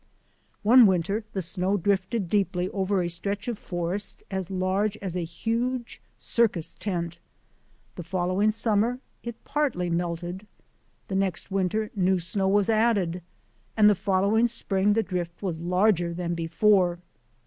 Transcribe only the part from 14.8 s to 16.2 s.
the drift was larger